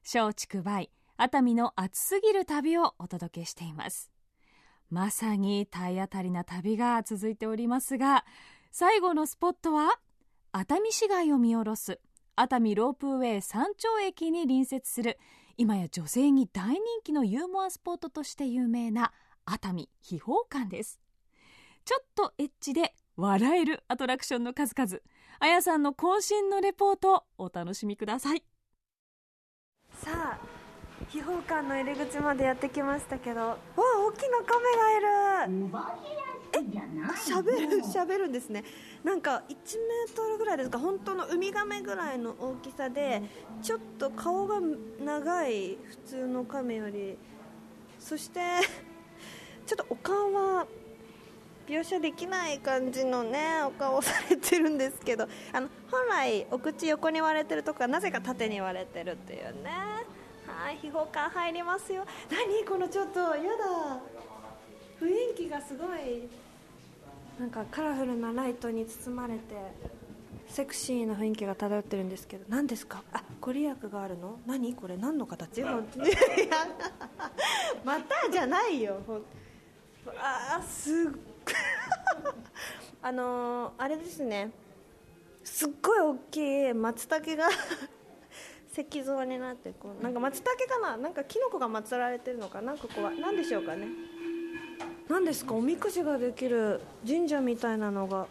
[0.04, 4.12] 松竹梅熱海の暑すぎる旅をお届けしています。
[4.90, 8.24] まさに体当たりな旅が続いておりますが
[8.70, 9.98] 最後のスポットは
[10.52, 11.98] 熱海市街を見下ろす
[12.36, 15.18] 熱海ロープウェイ山頂駅に隣接する
[15.56, 19.12] 今や女性に大人気のユーモアスポットとして有名な
[19.44, 21.00] 熱海秘宝館です。
[21.84, 25.00] ちょっとエッチで笑えるアトラクションの数々。
[25.38, 28.42] あやさんの渾身のレポートお楽しみください。
[30.00, 30.38] さあ
[31.08, 33.40] 秘宝館の入り口までやってきましたけど。
[33.40, 35.82] わあ大きなカメがいる。
[36.54, 38.62] え喋る喋るんですね。
[39.02, 40.78] なんか1メートルぐらいですか。
[40.78, 43.22] 本当のウミガメぐらいの大きさで
[43.62, 44.60] ちょっと顔が
[45.00, 47.18] 長い普通のカメより。
[47.98, 48.40] そして
[49.66, 50.66] ちょっとお顔は
[51.72, 59.70] 描写できない感じのねお顔をされてるんですけど あの本来お口横に割れてるとこはなぜか縦に割れてるっていうね。
[60.46, 62.04] はい秘宝館入りますよ。
[62.30, 64.00] 何このちょっとやだ。
[65.00, 66.28] 雰囲気がすごい
[67.40, 69.40] なんかカラフルなライトに包まれて
[70.48, 73.02] セクシーな雰囲気が漂ってるんですけど何ですか？
[73.12, 74.38] あご利益があるの？
[74.46, 74.96] 何これ？
[74.98, 75.62] 何の形？
[75.62, 76.10] 本当に
[77.82, 79.00] またじゃないよ。
[80.18, 81.31] あーすっ
[83.02, 84.50] あのー、あれですね。
[85.44, 87.48] すっごい大きい松茸が
[88.72, 90.96] 石像になってこうなんか松茸かな？
[90.96, 92.74] なんかキノコが祀られてるのかな？
[92.76, 93.10] ここは。
[93.10, 93.88] 何でしょうかね。
[95.08, 95.54] 何ですか？
[95.54, 98.26] おみくじができる神社みたいなのが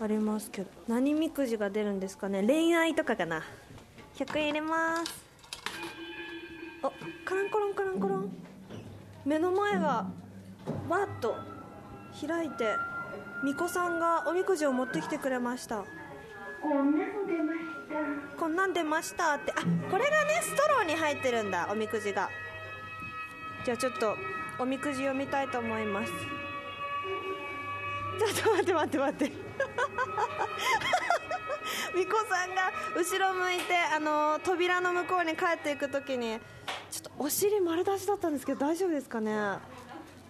[0.00, 0.70] ありますけど。
[0.86, 2.42] 何みくじが出るんですかね？
[2.46, 3.42] 恋愛とかかな
[4.16, 5.24] ？100円入れます。
[6.82, 6.92] あ
[7.24, 8.36] カランコロンカランコロン。
[9.24, 10.06] 目の前が
[10.88, 11.34] わっと
[12.20, 12.76] 開いて
[13.42, 15.84] 巫女さんがおみくじを持ってきてくれました。
[16.62, 17.58] こんなの出まし
[18.32, 18.38] た。
[18.38, 19.56] こんなん出ましたってあ
[19.90, 22.30] これがねストローに入ってるんだおみくじが。
[23.64, 24.16] じゃあちょっと
[24.58, 26.12] おみくじ読みたいと思います。
[28.18, 29.32] ちょっと待って待って待って。
[31.94, 36.38] 巫女さんが後ろ向いてあの扉の向こうに帰っていく時に
[36.90, 39.58] ちょっとお尻丸出しだったんですけど大丈夫ですかね？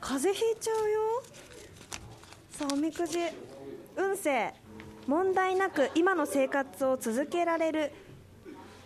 [0.01, 1.01] 風邪ひいちゃうよ？
[2.57, 3.19] さあおみくじ
[3.97, 4.55] 運勢
[5.07, 7.93] 問題なく今の生活を続けられる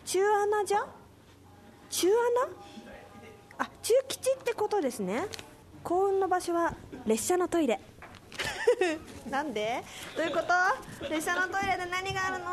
[0.05, 0.87] 中穴じゃ？
[1.91, 3.65] 中穴？
[3.65, 5.27] あ中吉ってことですね。
[5.85, 6.75] 幸運の場所は
[7.07, 7.79] 列車のトイレ。
[9.29, 9.83] なんで？
[10.17, 10.41] どういうこ
[11.01, 11.09] と？
[11.11, 12.47] 列車のトイレで何があるの？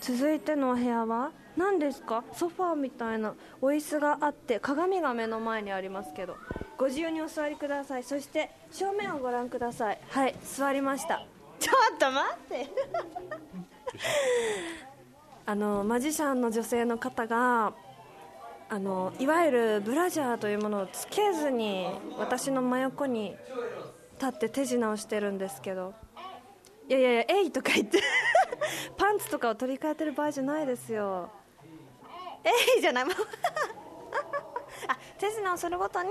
[0.00, 2.22] 続いてのお部屋は何ですか？
[2.34, 6.36] ソファーみたいなお椅子があって鏡が目の前にありますけど
[6.82, 8.02] ご自由にお座りください。
[8.02, 9.98] そして正面をご覧ください。
[10.08, 11.24] はい座りました。
[11.60, 12.66] ちょっと待って。
[15.46, 17.72] あのマジシャンの女性の方が
[18.68, 21.86] あのいわゆるブラジャーというものをつけずに
[22.18, 23.36] 私の真横に
[24.20, 25.94] 立って手品をしてるんですけど。
[26.88, 28.00] いやいやいや「えい!」とか言って。
[28.98, 31.30] パンツとかを取り替えてる場合じゃないですよ。
[32.42, 33.04] えいじゃない。
[33.04, 33.14] も う
[34.88, 36.10] あ手品をするごとに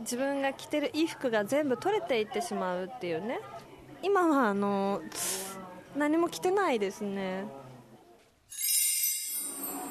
[0.00, 3.40] 自分が着てる衣服が全部取れていってしまうっていうね。
[4.02, 5.00] 今はあの
[5.96, 7.44] 何も着てないですね。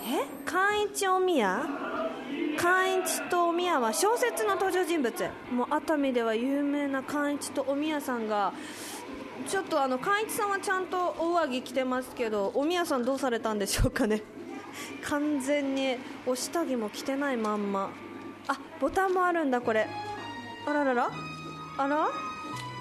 [0.07, 0.25] え？
[0.45, 1.65] 寛一お宮
[2.57, 5.29] 寛一とお宮は小説の登場人物。
[5.51, 8.53] もう熱海では有名な寛一とお宮さんが
[9.47, 14.21] ちょっとあの寛一さんはちゃんとお上着着てますけどお宮さんどうされたんでしょうかね。
[15.03, 17.89] 完全にお下着も着てないまんま。
[18.47, 19.87] あボタンもあるんだこれ。
[20.67, 21.09] あららら。
[21.77, 22.07] あら？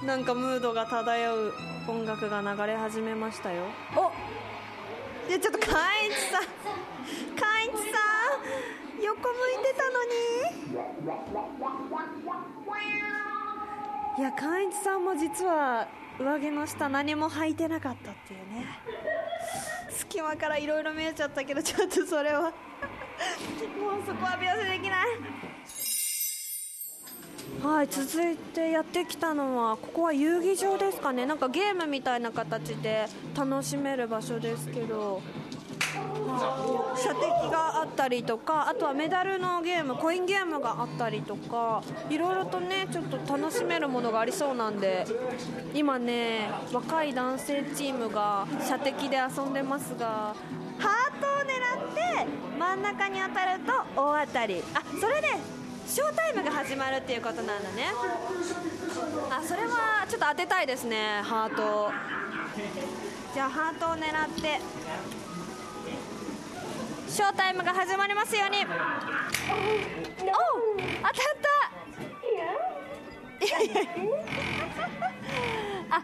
[0.04, 1.52] なんかムードが漂う
[1.88, 3.64] 音楽が流れ始めましたよ。
[3.96, 4.12] お
[5.28, 5.70] いやちょっと寛
[6.06, 6.42] 一さん。
[6.42, 7.98] 寛一さ
[9.00, 10.14] ん横向いてたのに。
[14.18, 15.88] いや寛一さんも実は
[16.18, 18.66] 上着の下何も履いてなかったっていうね。
[19.90, 22.40] 隙間からいろいろ見えちゃったけどちょっとそれは。
[23.80, 25.06] もうそこは描写できない。
[27.64, 31.24] はい続いてやってきたのはここは遊技場ですかね。
[31.24, 35.22] なんかゲームみたいな形で楽しめる場所ですけど。
[36.96, 45.06] 射的があったりとかあとはメダルのゲームコインゲームがあったりとかいろいろとねちょっと楽しめるものがありそうなんで
[45.72, 50.34] 今ね若い男性チームが射的で遊んでますが
[50.78, 52.26] ハートを狙って
[52.58, 54.62] 真ん中に当たると大当たり。
[54.74, 57.92] あそれでショータイムが始まるっていうことなんだね。
[59.30, 61.90] あそれはちょっと当てたいですねハート
[63.32, 64.10] じゃあハートを狙っ
[64.40, 64.60] て
[67.08, 68.58] ショータイムが始まりますように。
[68.58, 68.72] お当
[71.02, 71.12] たっ
[73.40, 73.44] た。
[73.44, 73.74] いやいや
[75.90, 76.02] あ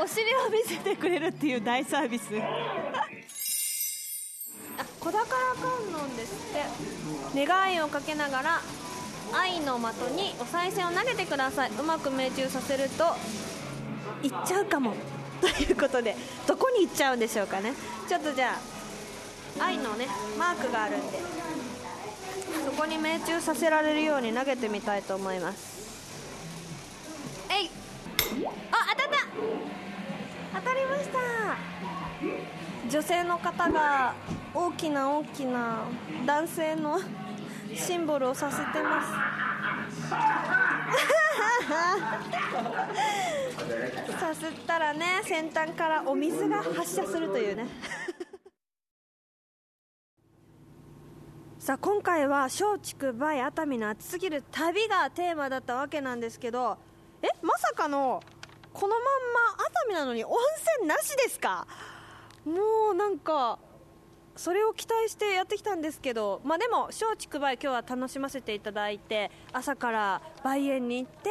[0.00, 2.24] お尻を見せてくれるっていう大サービス。
[4.78, 5.30] あ子宝観
[6.02, 6.54] 音ですっ
[7.34, 7.46] て。
[7.46, 8.60] 願いをかけながら
[9.32, 11.70] 愛の的にお賽銭を投げてください。
[11.78, 13.04] うまく命中させると
[14.22, 14.94] いっちゃうかも。
[15.40, 16.16] ということで
[16.46, 17.72] どこに行っちゃうんでしょうかね。
[18.08, 18.58] ちょっとじゃ
[19.60, 20.08] あ愛のね
[20.38, 21.18] マークがあるんで
[22.64, 25.78] そこに命中させられるように投げてみたいと思います。
[27.50, 27.70] えい！
[28.72, 29.10] あ当たっ
[30.52, 30.60] た！
[30.60, 32.90] 当たりました！
[32.90, 34.14] 女性の方が
[34.54, 35.84] 大きな大きな
[36.26, 36.98] 男性の
[37.74, 39.08] シンボルをさせてます。
[44.18, 47.66] さすったらね先端からお水が発射するというね。
[51.58, 56.78] さあ今回は松竹梅熱海の熱すぎる旅がテーマだったわけなんですけど
[57.20, 58.22] えまさかの
[58.72, 59.02] このまん
[59.58, 60.32] ま熱海なのに温
[60.78, 61.66] 泉なしですか？
[62.46, 63.58] もうなんか
[64.38, 71.30] それを期待してやってきたんですけど、まあ、でも松竹梅今日は楽しませていただいて朝から梅園に行って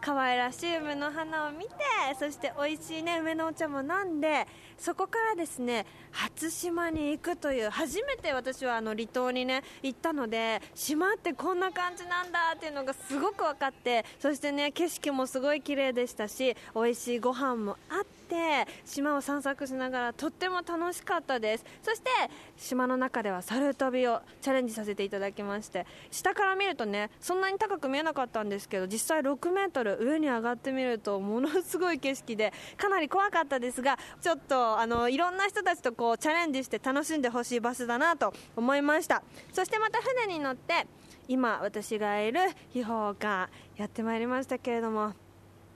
[0.00, 1.74] 可愛らしい梅の花を見て
[2.18, 4.46] そして美味しい、ね、梅のお茶も飲んで
[4.78, 21.64] そこからですね初島に行くという初めて私はあの離島にね行ったので島ってこんな感じなんだっていうのがすごく分かってそしてね景色もすごい綺麗でしたし美味しいご飯もあって島を散策しながらとっても楽しかったです。
[21.82, 22.10] そして
[22.56, 28.57] 島の中では猿飛びをチャレンジさせていただきまして下から見るとねそんなに高く見えなかったんです。
[28.58, 39.22] ですけど実際6メートル上に上がってみるとものすごい景色でかなり怖かったですがちょっとあのいろんな人たちとこうチャレンジして楽しんでほしいバスだなと思いました。
[39.52, 40.86] そしてまた船に乗って
[41.28, 42.40] 今私がいる
[42.70, 45.12] 秘宝館やってまいりましたけれども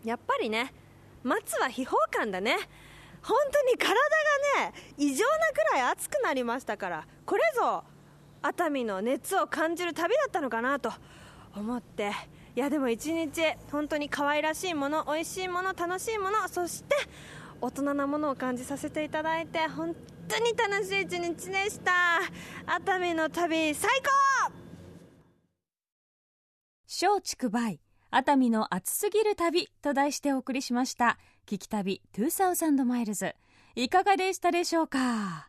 [0.05, 0.73] やっぱりね
[1.23, 2.57] 松は秘宝館だね。
[3.23, 7.85] 本当に体がね異常なくらい熱くなりましたからこれぞ
[8.43, 10.93] 熱海の熱を感じる旅だったのかなと
[11.55, 12.11] 思って
[12.55, 13.31] いやでも一日
[13.71, 16.95] 本当に可愛らしいもの美味しいもの楽しいものそして
[17.63, 19.97] 大人なものを感じさせていただいて本
[20.29, 21.93] 当に楽しい一日でした。
[22.67, 24.53] 熱海の旅最高！
[26.87, 27.81] 松竹梅
[28.11, 31.19] 熱海の熱すぎる旅と題してお送りしました。
[31.47, 33.35] 聞き旅2000マイルズ
[33.75, 35.49] いかがでしたでしょうか？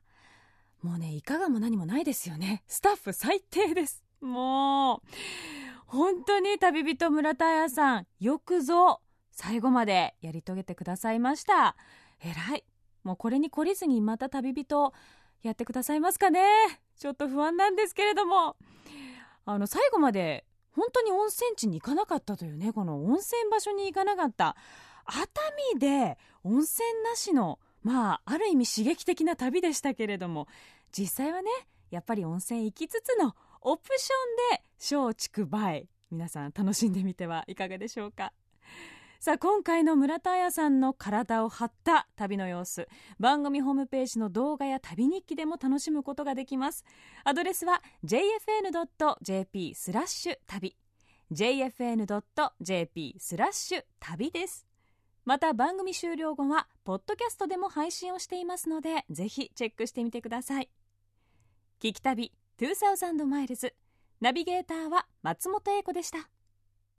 [0.81, 2.63] もうねいかがも何もないですよね。
[2.67, 4.03] スタッフ最低です。
[4.21, 5.62] もう。
[5.93, 11.75] 本当に旅人村田彩さんよくぞ最後までやり遂げてくださいました。
[12.19, 12.63] 偉い。
[13.03, 14.91] もうこれに懲りずにまた旅人
[15.43, 16.41] やってくださいますかね。
[16.97, 18.55] ちょっと不安なんですけれども。
[19.45, 24.55] あの最後まで本当に温泉地に行かなかったというねこの温泉場所に行かなかった。
[25.05, 25.29] 熱
[25.75, 30.47] 海で温泉なしのまあある意味刺激的な旅でしたけれども
[30.91, 31.51] 実際はね
[31.91, 33.35] やっぱり温泉行きつつの
[33.65, 34.63] オプションで
[35.07, 38.33] 松竹梅皆さん楽しんでみてはいかがでしょうか？
[39.19, 42.89] さあ今回の村田彩さんの体を張った旅の様子。
[43.19, 46.83] 番組ホームページの動画や旅日記でも楽しむことができます。
[47.23, 50.75] アドレスは jfn.jp スラッシュ旅。
[51.31, 54.67] jfn.jp スラッシュ旅です。
[55.23, 60.69] また番組終了後はポッドキャストでも配信をしていますのでぜひチェックしてみてください。
[61.81, 63.73] 聞き旅2000マイルズ
[64.21, 66.29] ナビゲーターは松本英子でした。